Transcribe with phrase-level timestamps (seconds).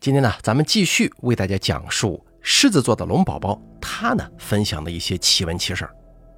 [0.00, 5.86] 今天呢，咱们继续为大家讲述狮子座的龙宝宝他呢分享的一些奇闻奇事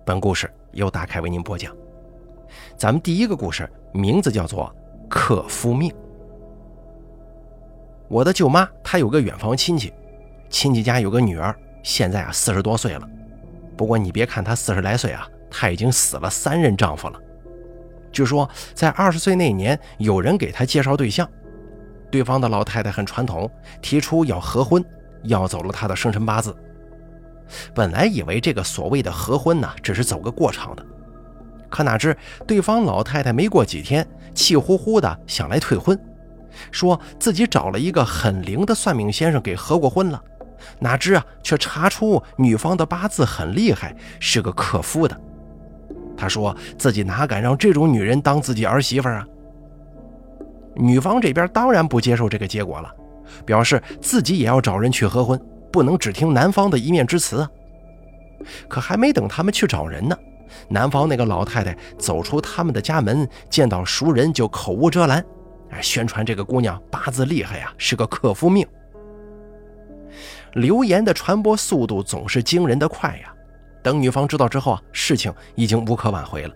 [0.04, 1.72] 本故事由大凯为您播讲。
[2.76, 4.74] 咱们第一个故事名字叫做
[5.08, 5.88] 《克夫命》。
[8.08, 9.94] 我的舅妈她有个远房亲戚，
[10.50, 13.08] 亲戚家有个女儿，现在啊四十多岁了。
[13.76, 17.20] 不过你别看她四十来岁啊，她已经死了三任丈夫了。
[18.10, 21.30] 据说在二十岁那年，有人给她介绍对象。
[22.12, 23.50] 对方的老太太很传统，
[23.80, 24.84] 提出要合婚，
[25.24, 26.54] 要走了他的生辰八字。
[27.74, 30.84] 本来以为这个所谓的合婚呢，只是走个过场的，
[31.70, 32.14] 可哪知
[32.46, 35.98] 对方老太太没过几天，气呼呼的想来退婚，
[36.70, 40.22] 说自己找了一个很灵的算命先生给合过婚了，
[40.78, 45.18] 哪知啊，却查出女方的八字很厉害，是个克夫的。
[46.14, 49.26] 他说自己哪敢让这种女人当自己儿媳妇啊？
[50.74, 52.94] 女方这边当然不接受这个结果了，
[53.44, 55.40] 表示自己也要找人去合婚，
[55.70, 57.50] 不能只听男方的一面之词啊。
[58.68, 60.16] 可还没等他们去找人呢，
[60.68, 65.24] 男方那个老太太走出他们的家门，见到熟人就口无遮拦，
[65.70, 68.66] 哎，宣传这个姑娘八字厉害呀，是个克夫命。
[70.54, 73.32] 流言的传播速度总是惊人的快呀，
[73.82, 76.54] 等女方知道之后啊，事情已经无可挽回了。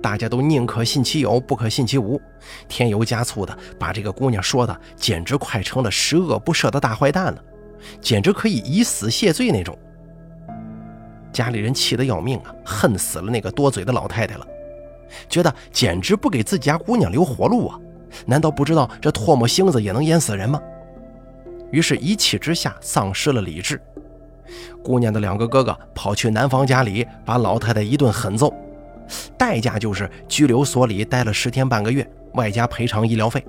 [0.00, 2.20] 大家都宁可信其有，不可信其无，
[2.68, 7.44] 添油加醋的把这个姑娘说的简直快成了十恶不赦的大坏蛋了，
[8.00, 9.76] 简直可以以死谢罪那种。
[11.32, 14.46] 家里人气得要命啊，恨死了那个多嘴的老太太了，
[15.28, 17.78] 觉得简直不给自己家姑娘留活路啊！
[18.24, 20.60] 难道不知道这唾沫星子也能淹死人吗？
[21.70, 23.80] 于是，一气之下丧失了理智。
[24.82, 28.52] 姑娘的两个哥哥跑去男方家里，把老太太一顿狠揍。
[29.36, 33.44] 代价就是拘留所里待了十天半个月，外加赔偿医疗费。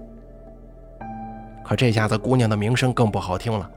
[1.63, 3.69] 可这下子姑娘的名声更不好听了，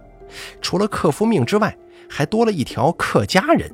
[0.60, 1.76] 除了克夫命之外，
[2.08, 3.70] 还多了一条克家人。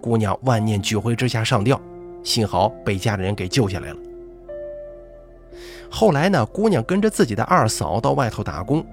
[0.00, 1.80] 姑娘万念俱灰之下上吊，
[2.24, 3.96] 幸好被家里人给救下来了。
[5.88, 8.84] 后来呢，姑娘跟着自己的二嫂到外头打工，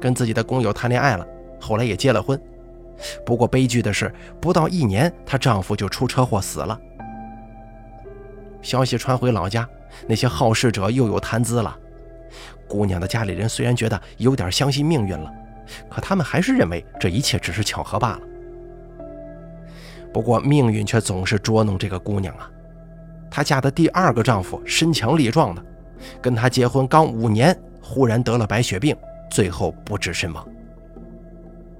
[0.00, 1.26] 跟自己的工友谈恋爱了，
[1.60, 2.40] 后来也结了婚。
[3.26, 6.80] 不过悲剧的是，不到一年，她丈夫就出车祸死了。
[8.62, 9.68] 消息传回老家，
[10.06, 11.76] 那些好事者又有谈资了。
[12.68, 15.32] 姑娘的家里人虽然觉得有点相信命运了，
[15.88, 18.20] 可他们还是认为这一切只是巧合罢了。
[20.12, 22.50] 不过命运却总是捉弄这个姑娘啊！
[23.30, 25.64] 她嫁的第二个丈夫身强力壮的，
[26.20, 28.96] 跟她结婚刚五年，忽然得了白血病，
[29.30, 30.46] 最后不治身亡。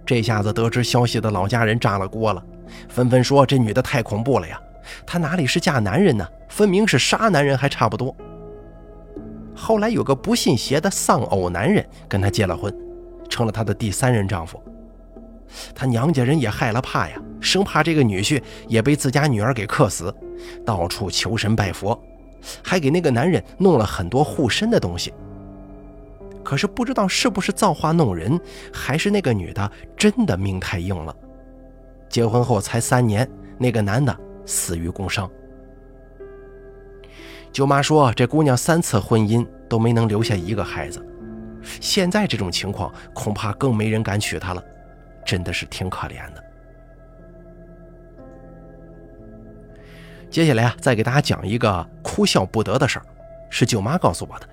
[0.07, 2.43] 这下子得知消息的老家人炸了锅了，
[2.89, 4.61] 纷纷说这女的太恐怖了呀！
[5.07, 6.27] 她哪里是嫁男人呢？
[6.49, 8.15] 分明是杀男人，还差不多。
[9.55, 12.75] 后来有个不信邪的丧偶男人跟她结了婚，
[13.29, 14.63] 成了她的第三任丈夫。
[15.75, 20.15] 她娘家人也害了怕呀，生怕这个女婿也被自家女儿给克死，
[20.65, 22.01] 到处求神拜佛，
[22.63, 25.13] 还给那个男人弄了很多护身的东西。
[26.45, 28.41] 可是不知道是不是造化弄人，
[28.73, 31.15] 还是那个女的真的命太硬了。
[32.09, 33.29] 结婚后才三年，
[33.59, 34.19] 那个男的。
[34.49, 35.31] 死于工伤。
[37.53, 41.07] 舅妈说：“这姑娘三次婚姻都没能留下一个孩子，
[41.81, 44.65] 现在这种情况，恐怕更没人敢娶她了，
[45.25, 46.43] 真的是挺可怜的。”
[50.31, 53.05] 接下来啊，再给大家讲一个哭笑不得的事儿，
[53.51, 54.49] 是舅妈告诉我的。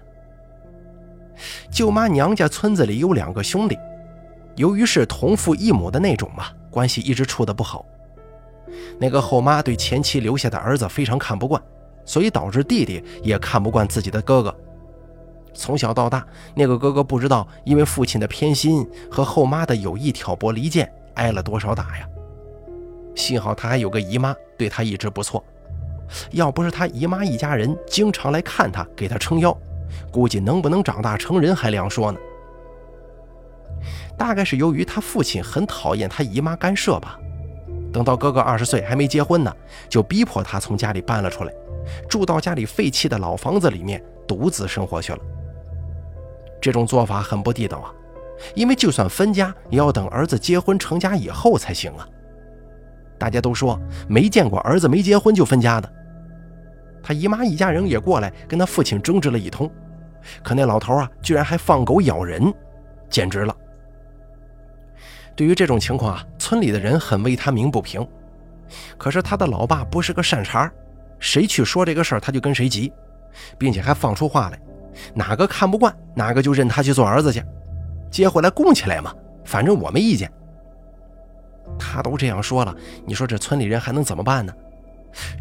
[1.69, 3.77] 舅妈娘家村子里有两个兄弟，
[4.55, 7.85] 由于是同父异母的那种嘛，关系一直处得不好。
[8.99, 11.61] 那个后妈对前妻留下的儿子非常看不惯，
[12.05, 14.55] 所以导致弟弟也看不惯自己的哥哥。
[15.53, 22.07] 从小到大，那个哥哥不知道因为父亲的偏心和后妈的有意挑拨离间，挨了多少打呀。
[23.15, 25.43] 幸好他还有个姨妈，对他一直不错。
[26.31, 29.57] 要不是他姨妈一家人经常来看他，给他撑腰，
[30.11, 32.19] 估计能不能长大成人还两说呢。
[34.17, 37.17] 大概是由于他父亲很讨厌他姨妈干涉吧。
[37.95, 39.55] 等到哥哥二十岁还没结婚呢，
[39.87, 41.53] 就逼迫他从家里搬了出来，
[42.09, 45.19] 住到家里废弃的老房子里面独自生活去了。
[46.59, 47.93] 这种做法很不地道啊，
[48.53, 52.05] 因为就算分家，也要等儿子结婚成家以后才行啊。
[53.17, 55.89] 大家都说没见过儿子没结婚就分家的。
[57.01, 59.71] 他姨妈一家人也过来跟他父亲争执了一通，
[60.43, 62.53] 可那老头啊，居然还放狗咬人，
[63.09, 63.55] 简直了。
[65.35, 68.07] 对于这种情况啊，村里的人很为他鸣不平。
[68.97, 70.71] 可是他的老爸不是个善茬，
[71.19, 72.91] 谁去说这个事儿他就跟谁急，
[73.57, 74.59] 并且还放出话来，
[75.13, 77.43] 哪个看不惯哪个就认他去做儿子去。
[78.09, 80.31] 接回来供起来嘛，反正我没意见。
[81.77, 82.73] 他都这样说了，
[83.05, 84.53] 你说这村里人还能怎么办呢？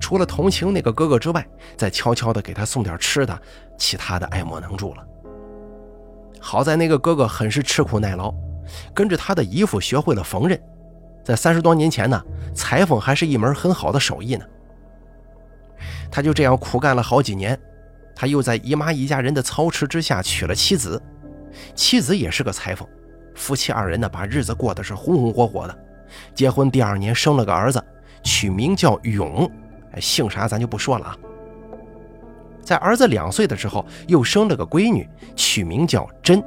[0.00, 1.46] 除了同情那个哥哥之外，
[1.76, 3.37] 再悄悄地给他送点吃的，
[3.76, 5.06] 其他的爱莫能助了。
[6.41, 8.32] 好在那个哥哥很是吃苦耐劳，
[8.94, 10.58] 跟着他的姨父学会了缝纫，
[11.22, 12.22] 在三十多年前呢，
[12.55, 14.44] 裁缝还是一门很好的手艺呢。
[16.11, 17.58] 他就这样苦干了好几年，
[18.14, 21.02] 他又在姨妈一家人的操持之下娶了妻子，
[21.75, 22.87] 妻子也是个裁缝，
[23.34, 25.78] 夫妻二人呢把日子过得是红红火火的。
[26.34, 27.82] 结婚第二年生了个儿子，
[28.22, 29.50] 取名叫勇。
[30.00, 31.17] 姓啥咱就不说了啊。
[32.62, 36.43] 在儿子两岁的时候，又生了个闺女，取名叫珍。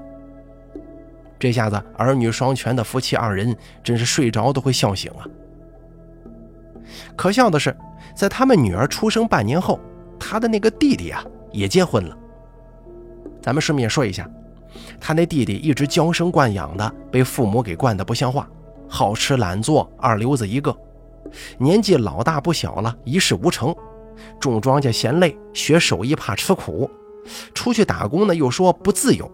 [1.40, 5.26] 这下子儿女双全的夫妻二人，真是睡着都会笑醒啊。
[7.16, 7.76] 可笑的是，
[8.16, 9.80] 在他们女儿出生半年后，
[10.20, 12.18] 他的那个弟弟啊也结婚了。
[13.42, 14.30] 咱们顺便说一下，
[15.00, 18.50] 他那弟弟一直娇生惯养的，被父母给惯得不像话，
[18.88, 20.76] 好吃懒做，二流子一个。
[21.58, 23.76] 年纪老大不小了，一事无成，
[24.40, 26.90] 种庄稼嫌累，学手艺怕吃苦，
[27.54, 29.30] 出去打工呢又说不自由，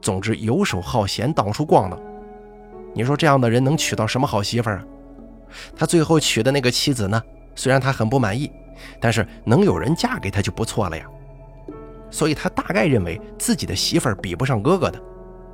[0.00, 1.98] 总之游手好闲，到处逛荡。
[2.94, 4.84] 你说这样的人能娶到什么好媳妇儿啊？
[5.76, 7.22] 他最后娶的那个妻子呢，
[7.54, 8.50] 虽然他很不满意，
[9.00, 11.04] 但是能有人嫁给他就不错了呀。
[12.10, 15.00] 所以他大概认为自己的媳妇儿比不上哥哥的，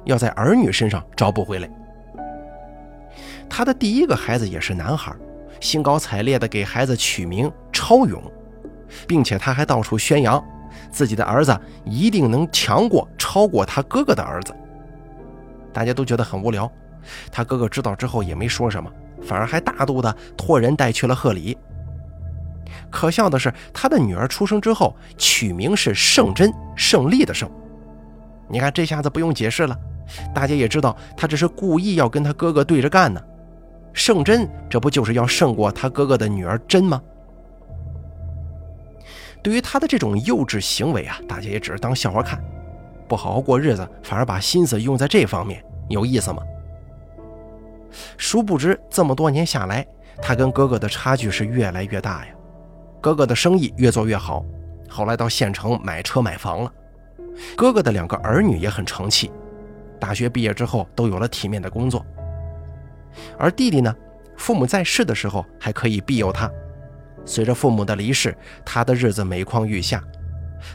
[0.04, 1.70] 要在儿女身上找补回来。
[3.48, 5.14] 他的第一个孩子也是男孩。
[5.58, 8.22] 兴高采烈地给孩子取名超勇，
[9.08, 10.42] 并且他还到处宣扬
[10.90, 14.54] 自己的儿子一定能强过、超过他哥哥的儿子。
[15.72, 16.70] 大家都觉得很无聊，
[17.30, 18.90] 他哥哥知道之后也没说什么，
[19.22, 21.56] 反而还大度地托人带去了贺礼。
[22.90, 27.50] 可笑的是，他的女儿出生之后取名是圣真，胜利的胜。
[28.48, 29.76] 你看这下子不用解释了，
[30.34, 33.20] 大家也知道他这是故意要跟他哥哥对着干呢。
[33.92, 37.00] 圣真，这不就是要胜过他哥哥的女儿真吗？
[39.46, 42.44] 对于他的这种幼稚行为啊，大家也只是当笑话看，
[43.06, 46.42] 不好好过日子，反而把心思用在这方面，有意思吗？
[48.18, 49.86] 殊不知这么多年下来，
[50.20, 52.32] 他跟哥哥的差距是越来越大呀。
[53.00, 54.44] 哥哥的生意越做越好，
[54.88, 56.72] 后来到县城买车买房了。
[57.56, 59.30] 哥哥的两个儿女也很成器，
[60.00, 62.04] 大学毕业之后都有了体面的工作。
[63.38, 63.94] 而弟弟呢，
[64.36, 66.50] 父母在世的时候还可以庇佑他，
[67.26, 68.34] 随着父母的离世，
[68.64, 70.02] 他的日子每况愈下。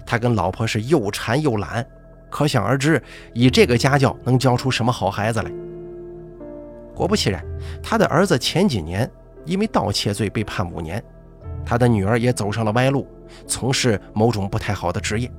[0.05, 1.83] 他跟老婆是又馋又懒，
[2.29, 3.01] 可想而知，
[3.33, 5.51] 以这个家教能教出什么好孩子来？
[6.93, 7.43] 果不其然，
[7.81, 9.09] 他的儿子前几年
[9.45, 11.03] 因为盗窃罪被判五年，
[11.65, 13.07] 他的女儿也走上了歪路，
[13.47, 15.31] 从事某种不太好的职业。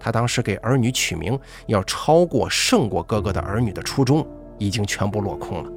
[0.00, 4.26] 他当时给儿女取名要超过胜过哥哥的儿女的初衷，
[4.58, 5.70] 已经全部落空了。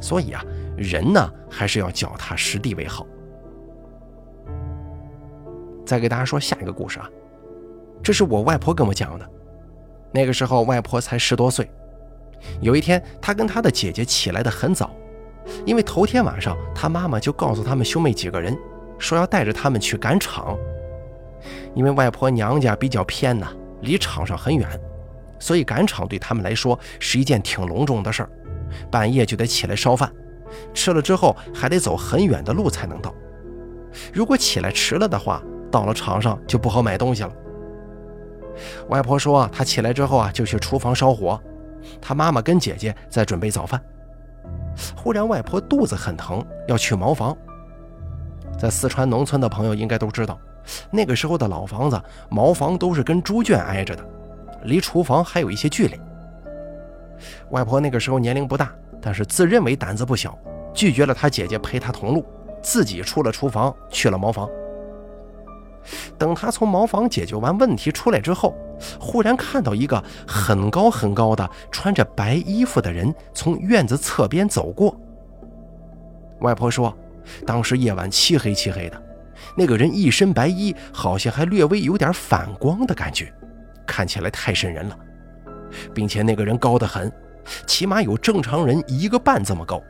[0.00, 0.44] 所以啊，
[0.76, 3.06] 人呢还是要脚踏实地为好。
[5.84, 7.08] 再给大家说下一个故事啊，
[8.02, 9.30] 这是我外婆跟我讲的。
[10.12, 11.70] 那个时候外婆才十多岁，
[12.60, 14.90] 有一天她跟她的姐姐起来的很早，
[15.64, 18.56] 因为头天晚上她妈妈就告诉他们兄妹几个人，
[18.98, 20.56] 说要带着他们去赶场。
[21.74, 23.48] 因为外婆娘家比较偏呐，
[23.82, 24.68] 离场上很远，
[25.38, 28.30] 所以赶场对他们来说是一件挺隆重的事儿。
[28.90, 30.10] 半夜就得起来烧饭，
[30.72, 33.14] 吃了之后还得走很远的路才能到。
[34.12, 35.42] 如果起来迟了的话，
[35.74, 37.32] 到了场上就不好买东西了。
[38.90, 41.40] 外婆说，她起来之后啊，就去厨房烧火，
[42.00, 43.82] 她妈妈跟姐姐在准备早饭。
[44.94, 47.36] 忽然，外婆肚子很疼，要去茅房。
[48.56, 50.38] 在四川农村的朋友应该都知道，
[50.92, 52.00] 那个时候的老房子
[52.30, 54.04] 茅房都是跟猪圈挨着的，
[54.62, 56.00] 离厨房还有一些距离。
[57.50, 60.38] 外婆那个时候年龄不大，但是自认为胆子不小，
[60.72, 62.24] 拒绝了她姐姐陪她同路，
[62.62, 64.48] 自己出了厨房去了茅房。
[66.18, 68.54] 等他从茅房解决完问题出来之后，
[68.98, 74.98] 忽然看到一个很高很高的穿着白衣服的人从院子侧边走过。
[76.40, 76.96] 外婆说，
[77.46, 79.02] 当时夜晚漆黑漆黑的，
[79.56, 83.32] 那个人一身白衣，好像还略微有点反光的感觉，
[83.86, 84.98] 看起来太瘆人了。
[85.92, 87.10] 并且那个人高得很，
[87.66, 89.82] 起码有正常人一个半这么高。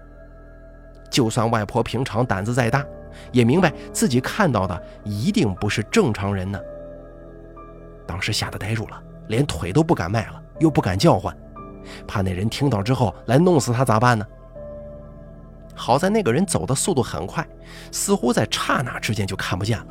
[1.10, 2.82] 就算外婆平常胆子再大，
[3.32, 6.58] 也明白自己看到的一定不是正常人呢。
[8.06, 11.36] 当时吓得呆住了，连腿都不敢迈了，又不敢叫唤，
[12.06, 14.26] 怕那人听到之后来弄死他咋办呢？
[15.74, 17.46] 好在那个人走的速度很快，
[17.90, 19.86] 似乎在刹那之间就看不见了。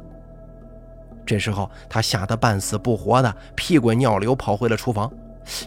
[1.25, 5.11] 这时候他吓得半死不活的，屁滚尿流跑回了厨房。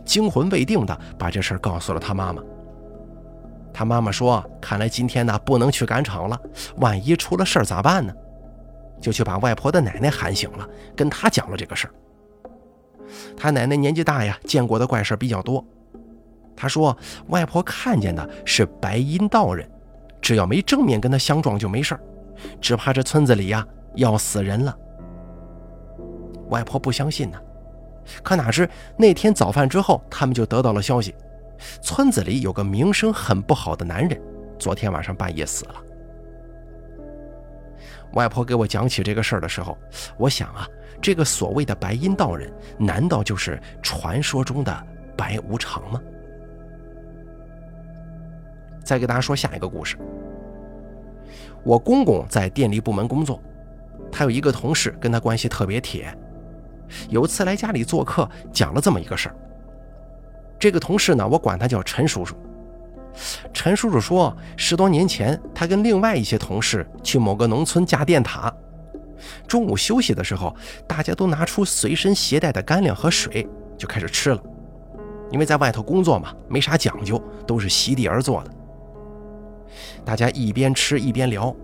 [0.06, 2.42] 惊魂未定的把这事告诉了他妈妈。
[3.78, 6.40] 他妈妈说：“看来今天呢不能去赶场了，
[6.76, 8.10] 万一出了事儿咋办呢？”
[9.02, 10.66] 就去把外婆的奶奶喊醒了，
[10.96, 11.92] 跟他讲了这个事儿。
[13.36, 15.62] 他奶奶年纪大呀，见过的怪事比较多。
[16.56, 19.68] 他说，外婆看见的是白阴道人，
[20.22, 22.00] 只要没正面跟他相撞就没事儿，
[22.62, 23.62] 只怕这村子里呀
[23.96, 24.74] 要死人了。
[26.48, 27.38] 外婆不相信呢，
[28.22, 28.66] 可哪知
[28.96, 31.14] 那天早饭之后，他们就得到了消息。
[31.80, 34.20] 村子里有个名声很不好的男人，
[34.58, 35.74] 昨天晚上半夜死了。
[38.12, 39.76] 外婆给我讲起这个事儿的时候，
[40.16, 40.66] 我想啊，
[41.02, 44.86] 这个所谓的白阴道人，难道就是传说中的
[45.16, 46.00] 白无常吗？
[48.84, 49.96] 再给大家说下一个故事。
[51.62, 53.42] 我公公在电力部门工作，
[54.10, 56.16] 他有一个同事跟他关系特别铁，
[57.10, 59.36] 有次来家里做客，讲了这么一个事儿。
[60.58, 62.34] 这个同事呢，我管他叫陈叔叔。
[63.52, 68.52] 陈叔叔说，十多年前，他跟另外一些同事去某个农村架电塔，
[69.46, 70.54] 中午休息的时候，
[70.86, 73.48] 大家都拿出随身携带的干粮和水，
[73.78, 74.42] 就开始吃了。
[75.30, 78.50] 因为在外头工作嘛，没啥讲究，都是席地而坐的。
[80.04, 81.54] 大家一边吃一边聊，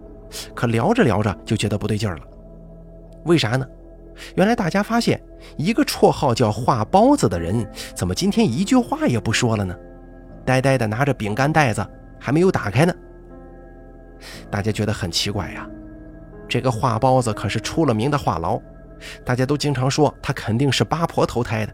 [0.55, 2.23] 可聊着聊着就觉得不对劲儿了。
[3.25, 3.67] 为啥呢？
[4.35, 5.23] 原来大家发现，
[5.57, 9.75] 一个绰号叫“画包子”的人，怎么今天一句话也不说了呢？
[10.45, 11.87] 呆呆的拿着饼干袋子，
[12.19, 12.95] 还没有打开呢。
[14.51, 15.69] 大家觉得很奇怪呀。
[16.49, 18.61] 这个画包子可是出了名的话痨，
[19.25, 21.73] 大家都经常说他肯定是八婆投胎的，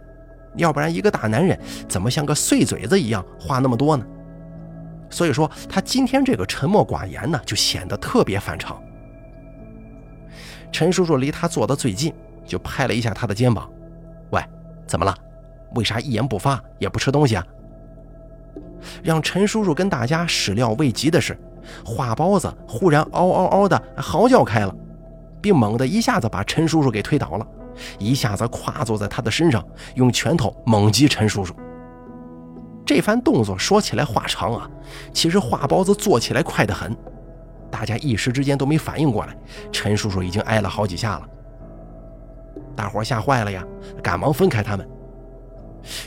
[0.56, 4.06] 要不然一个大男人怎么像个碎嘴子一样话那么多呢？
[5.10, 8.80] 所以说他今天这个沉默寡言呢，就显得特别反常。
[10.70, 12.14] 陈叔叔离他坐得最近。
[12.48, 13.70] 就拍了一下他的肩膀，
[14.30, 14.42] 喂，
[14.86, 15.14] 怎么了？
[15.74, 17.46] 为啥一言不发也不吃东西啊？
[19.02, 21.38] 让陈叔叔跟大家始料未及的是，
[21.84, 24.74] 画包子忽然嗷嗷嗷的嚎叫开了，
[25.42, 27.46] 并猛地一下子把陈叔叔给推倒了，
[27.98, 29.62] 一下子跨坐在他的身上，
[29.94, 31.54] 用拳头猛击陈叔叔。
[32.86, 34.70] 这番动作说起来话长啊，
[35.12, 36.96] 其实画包子做起来快得很，
[37.70, 39.36] 大家一时之间都没反应过来，
[39.70, 41.28] 陈叔叔已经挨了好几下了。
[42.78, 43.66] 大伙吓坏了呀，
[44.00, 44.88] 赶忙分开他们。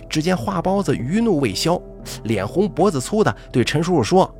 [0.10, 1.78] 只见画包子余怒未消，
[2.24, 4.34] 脸红脖子粗的对陈叔叔说：“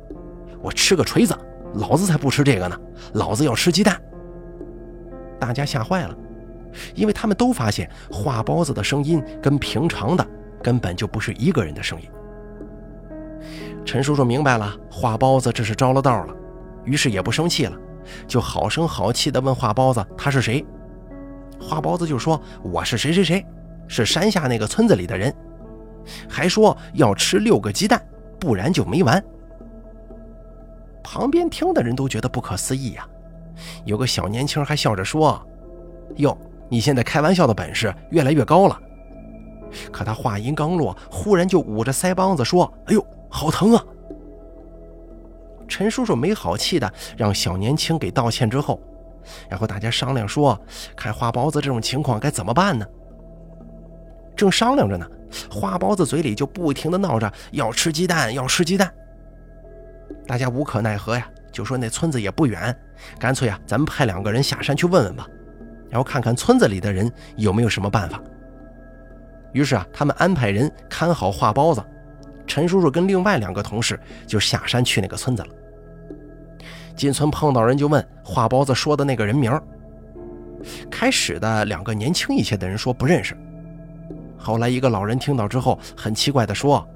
[0.62, 1.36] 我吃个锤子，
[1.74, 2.80] 老子才不吃这个呢！
[3.12, 4.00] 老子要吃鸡蛋。”
[5.38, 6.16] 大家吓坏了，
[6.94, 10.26] 因为他们都发现画包子的声音跟平常的
[10.62, 12.08] 根本就不是一个人的声音。
[13.84, 16.34] 陈叔叔明白了，画包子这是着了道了，
[16.84, 17.76] 于是也不生气了，
[18.26, 20.64] 就好声好气地问画包子：“他是谁？”
[21.62, 23.46] 花包子就说：“我是谁谁谁，
[23.86, 25.32] 是山下那个村子里的人，
[26.28, 28.04] 还说要吃六个鸡蛋，
[28.38, 29.22] 不然就没完。”
[31.02, 33.06] 旁边听的人都觉得不可思议呀。
[33.84, 35.40] 有个小年轻还笑着说
[36.16, 36.36] ：“哟，
[36.68, 38.78] 你现在开玩笑的本事越来越高了。”
[39.90, 43.84] 可他话音刚落，忽然就捂着腮帮子说：“哎呦，好疼啊！”
[45.68, 48.80] 陈叔叔没好气的让小年轻给道歉之后。
[49.48, 50.60] 然后大家商量说，
[50.96, 52.86] 看花包子这种情况该怎么办呢？
[54.34, 55.06] 正商量着呢，
[55.50, 58.92] 花包子嘴里就不停的闹着要吃鸡蛋，要吃鸡蛋。
[60.26, 62.74] 大家无可奈何呀，就说那村子也不远，
[63.18, 65.26] 干脆啊，咱们派两个人下山去问问吧，
[65.90, 68.20] 然后看看村子里的人有没有什么办法。
[69.52, 71.82] 于是啊，他们安排人看好花包子，
[72.46, 75.48] 陈叔叔跟另外两个同事就下山去那个村子了。
[76.94, 79.60] 进村碰到人就问画包子说的那个人名
[80.90, 83.36] 开始的两个年轻一些的人说不认识，
[84.38, 86.86] 后来一个老人听到之后很奇怪的说：“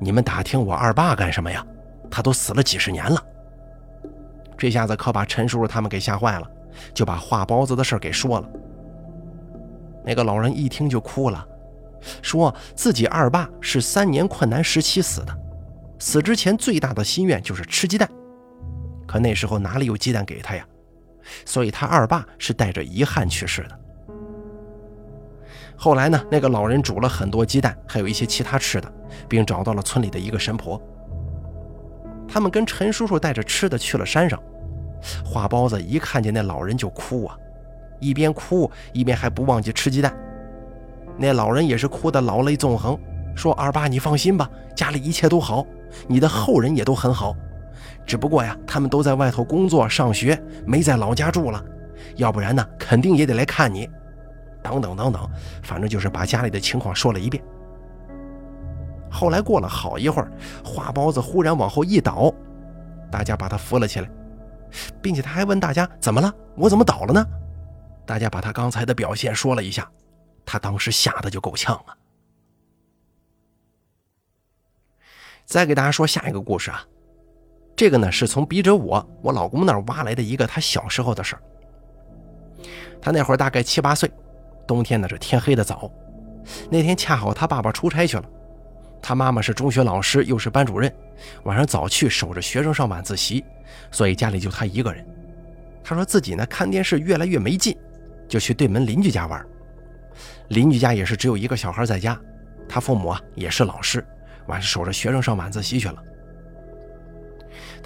[0.00, 1.64] 你们打听我二爸干什么呀？
[2.10, 3.22] 他都死了几十年了。”
[4.56, 6.50] 这下子可把陈叔叔他们给吓坏了，
[6.94, 8.48] 就把画包子的事给说了。
[10.02, 11.46] 那个老人一听就哭了，
[12.22, 15.38] 说自己二爸是三年困难时期死的，
[15.98, 18.08] 死之前最大的心愿就是吃鸡蛋。
[19.06, 20.66] 可那时候哪里有鸡蛋给他呀？
[21.44, 23.80] 所以他二爸是带着遗憾去世的。
[25.76, 28.92] 后来呢，那个老人煮了很多鸡蛋，还有一些其他吃的，
[29.28, 30.80] 并找到了村里的一个神婆。
[32.28, 34.40] 他们跟陈叔叔带着吃的去了山上。
[35.24, 37.36] 花包子一看见那老人就哭啊，
[38.00, 40.16] 一边哭一边还不忘记吃鸡蛋。
[41.18, 42.98] 那老人也是哭得老泪纵横，
[43.34, 45.66] 说：“二爸，你放心吧，家里一切都好，
[46.06, 47.34] 你的后人也都很好。”
[48.06, 51.62] 只不过呀，他们都在外头工作上学，没在老家住了。
[52.14, 53.90] 要不然呢，肯定也得来看你。
[54.62, 55.28] 等等等等，
[55.62, 57.42] 反正就是把家里的情况说了一遍。
[59.10, 60.30] 后来过了好一会儿，
[60.64, 62.32] 花包子忽然往后一倒，
[63.10, 64.10] 大家把他扶了起来，
[65.02, 66.32] 并且他还问大家怎么了？
[66.56, 67.26] 我怎么倒了呢？
[68.04, 69.88] 大家把他刚才的表现说了一下，
[70.44, 71.96] 他当时吓得就够呛啊。
[75.44, 76.84] 再给大家说下一个故事啊，
[77.76, 81.42] 这个呢是从笔者我我老公那儿挖来的一个他小时候的事儿。
[83.02, 84.10] 他那会儿大概七八岁，
[84.66, 85.90] 冬天呢这天黑的早，
[86.70, 88.24] 那天恰好他爸爸出差去了。
[89.02, 90.92] 他妈妈是中学老师，又是班主任，
[91.44, 93.44] 晚上早去守着学生上晚自习，
[93.92, 95.06] 所以家里就他一个人。
[95.84, 97.76] 他说自己呢看电视越来越没劲，
[98.26, 99.46] 就去对门邻居家玩。
[100.48, 102.18] 邻居家也是只有一个小孩在家，
[102.66, 104.04] 他父母啊也是老师，
[104.46, 106.02] 晚上守着学生上晚自习去了。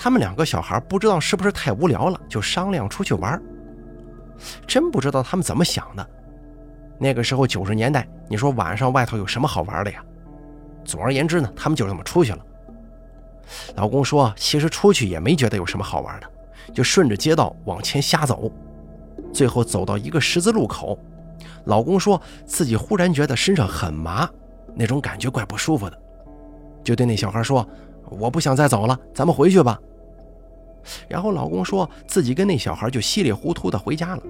[0.02, 3.38] 他们两个小孩不知道是不是太无聊了，就商量出去玩。
[4.66, 6.10] 真不知道他们怎么想的。
[6.98, 10.02] 那个时候九十年代，你说晚上外头有什么好玩的呀？
[10.86, 12.38] 总而言之呢，他们就这么出去了。
[13.76, 16.26] 老公说，其实出去也没觉得有什么好玩的，
[16.72, 18.50] 就顺着街道往前瞎走。
[19.34, 20.98] 最后走到一个十字路口，
[21.66, 24.26] 老公说自己忽然觉得身上很麻，
[24.74, 26.02] 那种感觉怪不舒服的，
[26.82, 27.68] 就对那小孩说
[28.08, 29.78] ：“我不想再走了，咱们回去吧。”
[31.08, 34.22] 然后老公说自己跟那小孩就稀里糊涂的回家了，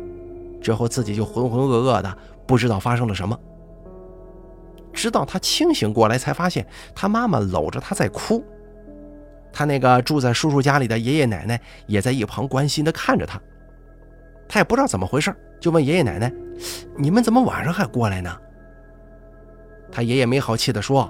[0.60, 3.38] 之后自己就浑浑噩噩的，不知道发生了什么。
[4.92, 8.44] 直到他清醒过来，才发现他妈妈搂着他在哭，
[9.52, 13.40] 他那个住在叔叔家里的爷爷奶奶也在一旁关心的看着他。
[14.48, 16.32] 他也不知道怎么回事，就问爷爷奶奶
[16.98, 18.36] ：“你们怎么晚上还过来呢？”
[19.92, 21.08] 他爷爷没好气的说：“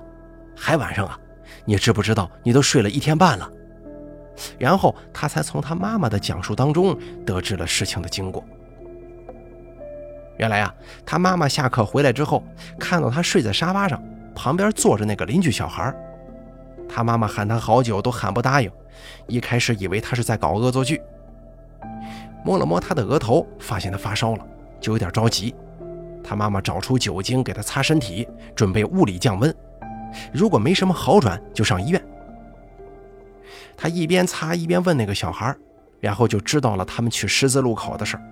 [0.54, 1.18] 还晚上啊？
[1.64, 3.50] 你知不知道你都睡了一天半了？”
[4.59, 8.44] 然后他才从他妈妈的讲述当中得知了事情的经过。
[10.38, 12.42] 原来啊，他妈妈下课回来之后，
[12.78, 14.02] 看到他睡在沙发上，
[14.35, 15.94] 旁边坐着那个邻居小孩。
[16.88, 18.70] 他妈妈喊他好久都喊不答应，
[19.26, 21.00] 一开始以为他是在搞恶作剧。
[22.42, 24.46] 摸了摸他的额头，发现他发烧了，
[24.81, 25.55] 就有点着急。
[26.24, 29.55] 他妈妈找出酒精给他擦身体，准备物理降温。
[30.33, 32.03] 如果没什么好转，就上医院。
[33.83, 35.57] 他一边擦一边问那个小孩，
[36.01, 38.23] 然后就知道了他们去十字路口的事儿。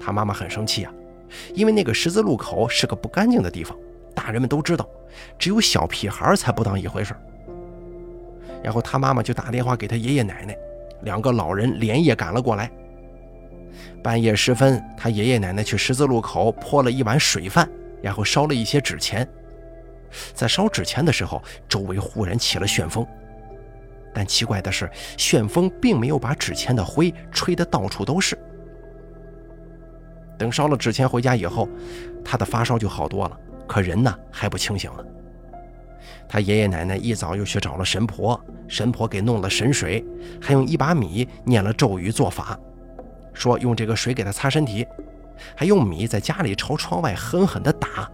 [0.00, 0.92] 他妈妈很生气啊。
[1.54, 3.78] 因为那个十字路口是个不干净的地方，
[4.12, 4.84] 大人们都知道，
[5.38, 7.14] 只有小屁孩才不当一回事。
[8.60, 10.56] 然后他妈妈就打电话给他爷爷奶奶，
[11.02, 12.68] 两个老人连夜赶了过来。
[14.02, 17.70] 半夜时分，他爷爷奶奶去十字路口泼了一碗水饭，
[18.02, 19.24] 然后烧了一些纸钱。
[20.34, 23.06] 在烧纸钱的时候，周围忽然起了旋风，
[24.12, 28.38] 但奇怪的是，旋风并没有把纸钱的灰吹得到处都是。
[30.38, 31.68] 等烧了纸钱回家以后，
[32.24, 35.04] 他的发烧就好多了，可人呢还不清醒呢。
[36.28, 40.04] 他爷爷奶奶一早又去找了神婆，神婆给弄了神水，
[40.40, 42.58] 还用一把米念了咒语做法，
[43.34, 44.86] 说用这个水给他擦身体，
[45.54, 48.10] 还用米在家里朝窗外狠狠地打。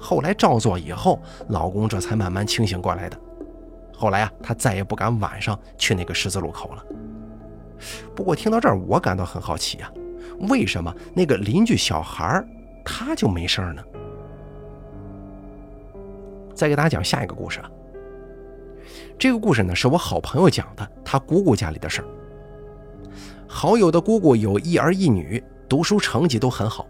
[0.00, 3.16] 后来照做以后，老公这才慢慢清醒过来的。
[4.02, 6.84] 后来啊，他再也不敢晚上去那个十字路口了。
[8.16, 9.88] 不过听到这儿，我感到很好奇呀。
[10.48, 12.44] 为什么那个邻居小孩
[12.84, 13.84] 他就没事呢？
[16.52, 17.70] 再给大家讲下一个故事啊。
[19.16, 22.08] 这个故事呢是我好朋友讲的，他姑姑家里的事儿。
[23.46, 26.88] 好友的姑姑有一儿一女，读书成绩都很好，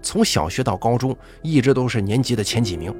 [0.00, 2.94] 从小学到高中一直都是年级的前几名。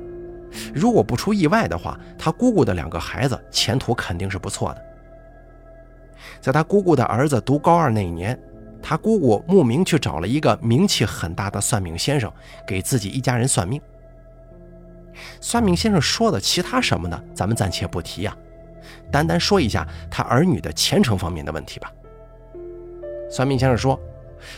[0.75, 4.85] 如果不出意外的话，他姑姑的两个孩子前途肯定是不错的。
[6.41, 8.39] 在他姑姑的儿子读高二那一年。
[8.85, 12.29] 他姑姑慕名去找了一个名气很大的算命先生，
[12.67, 13.81] 给自己一家人算命。
[15.41, 17.23] 算命先生说的其他什么呢？
[17.33, 18.37] 咱们暂且不提呀，
[19.09, 21.93] 单单说一下他儿女的前程方面的问题吧。
[23.31, 23.97] 算命先生说，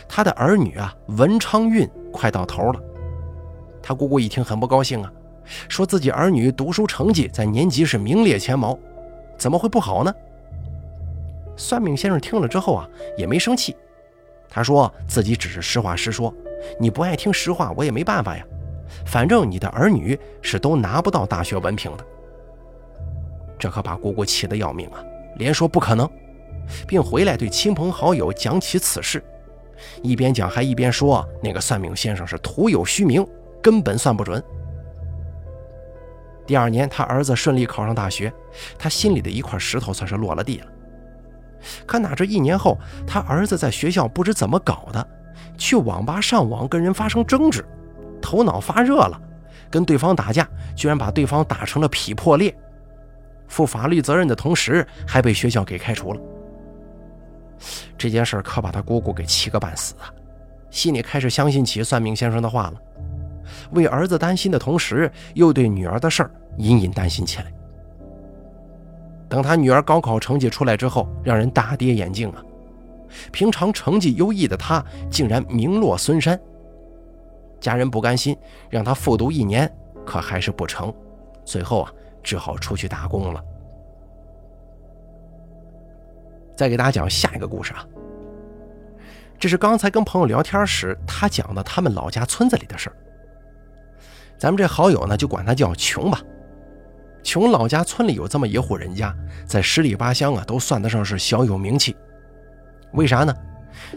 [0.07, 2.81] 他的儿女啊，文昌运快到头了。
[3.79, 5.13] 他姑姑一听很不高兴啊，
[5.67, 8.77] 说自己儿女读书成绩在年级是名列前茅，
[9.37, 10.13] 怎么会不好呢？
[11.57, 13.75] 算命先生听了之后啊，也没生气。
[14.49, 16.33] 他说自己只是实话实说，
[16.79, 18.45] 你不爱听实话，我也没办法呀。
[19.05, 22.05] 反正你的儿女是都拿不到大学文凭的。
[23.57, 25.03] 这可把姑姑气得要命啊，
[25.37, 26.09] 连说不可能，
[26.87, 29.23] 并回来对亲朋好友讲起此事，
[30.01, 33.25] 一边讲还一边说那个算命先生是徒有虚名，
[33.61, 34.43] 根本算不准。
[36.45, 38.31] 第二年，他儿子顺利考上大学，
[38.77, 40.67] 他心里的一块石头算是落了地了。
[41.85, 42.77] 可哪知一年后，
[43.07, 45.07] 他儿子在学校不知怎么搞的，
[45.57, 47.65] 去网吧上网跟人发生争执，
[48.21, 49.19] 头脑发热了，
[49.71, 52.55] 跟对方打架，居然把对方打成了劈破裂，
[53.47, 56.21] 负法律责任的同时，还被学校给开除了。
[57.97, 60.13] 这件事可把他姑姑给气个半死啊，
[60.69, 62.81] 心里开始相信起算命先生的话了，
[63.71, 67.51] 为儿子担心的同时，又对女儿的事儿隐隐担心起来。
[69.27, 72.43] 等他女儿高考成绩出来之后，让人大跌眼镜啊！
[73.31, 76.39] 平常成绩优异的他，竟然名落孙山。
[77.59, 78.37] 家人不甘心，
[78.69, 79.69] 让他复读一年，
[80.05, 80.93] 可还是不成。
[81.43, 83.43] 最后啊，只好出去打工了。
[86.55, 87.85] 再给大家讲下一个故事啊。
[89.39, 92.95] 这是刚才跟朋友聊天时，他讲的他们老家村子里的事儿。
[94.37, 96.21] 咱们这好友呢，就管他叫穷吧。
[97.23, 101.95] 穷老家村里有这么一户人家，在十里八乡啊，都算得上是小有名气。
[102.93, 103.35] 为啥呢？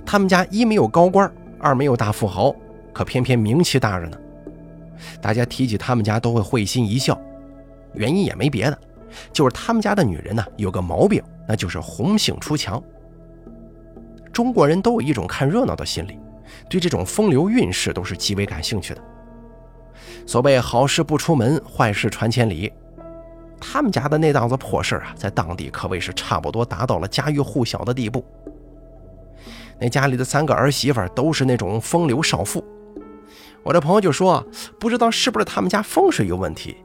[0.07, 2.55] 他们家一没有高官，二没有大富豪，
[2.92, 4.18] 可偏偏名气大着呢。
[5.20, 7.20] 大家提起他们家都会会心一笑，
[7.94, 8.79] 原因也没别的，
[9.33, 12.83] 就是他们家的女人呢有个毛病，那就是红杏出墙。
[14.33, 16.18] 中国人都有一种看热闹的心理，
[16.68, 19.03] 对这种风流韵事都是极为感兴趣的。
[20.29, 22.71] 所谓好事不出门，坏事传千里。
[23.59, 28.23] 他们家的那档子破事啊，在当地可谓是差不多达到了家喻户晓的地步。
[29.81, 32.62] 那家里的三个儿媳妇都是那种风流少妇。
[33.62, 34.47] 我这朋友就说，
[34.79, 36.77] 不知道是不是他们家风水有问题，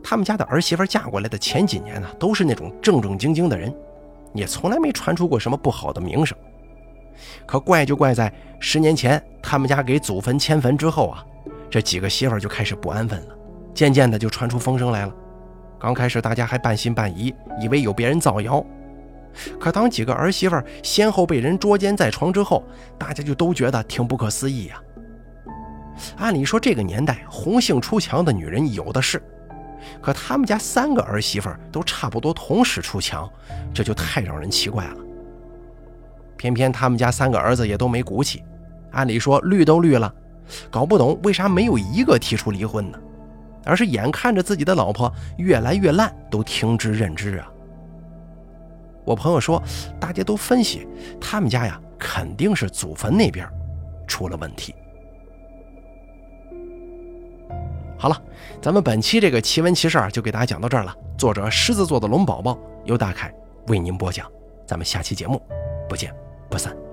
[0.00, 3.74] 他们家的儿媳妇嫁过来的前几年呢，都是那种正正经经的人，
[4.32, 6.38] 也从来没传出过什么不好的名声。
[7.44, 11.26] 可怪就怪在十年前他们家给祖坟迁坟之后啊，
[11.70, 13.36] 这几个媳妇就开始不安分了，
[13.74, 15.14] 渐渐的就传出风声来了。
[15.78, 18.64] 刚开始大家还半信半疑，以为有别人造谣。
[19.60, 22.64] 可当几个儿媳妇先后被人捉奸在床之后，
[22.98, 24.82] 大家就都觉得挺不可思议呀。
[26.16, 29.22] 按理说这个年代红杏出墙的女人有的是，
[30.00, 33.30] 可他们家三个儿媳妇都差不多同时出墙，
[33.74, 34.96] 这就太让人奇怪了。
[36.36, 38.42] 偏偏他们家三个儿子也都没骨气，
[38.92, 40.12] 按理说绿都绿了，
[40.70, 42.98] 搞不懂为啥没有一个提出离婚呢？
[43.64, 47.46] 而是眼看着自己的老婆越来越烂，都听之任之啊！
[49.04, 49.62] 我朋友说，
[50.00, 50.88] 大家都分析，
[51.20, 53.46] 他们家呀肯定是祖坟那边
[54.06, 54.74] 出了问题。
[57.98, 58.22] 好了，
[58.62, 60.94] 咱们本期这个奇闻奇事儿就给大家讲到这儿了。
[61.18, 63.30] 作者狮子座的龙宝宝由大凯
[63.66, 64.26] 为您播讲，
[64.66, 65.42] 咱们下期节目
[65.88, 66.14] 不见
[66.48, 66.87] 不散。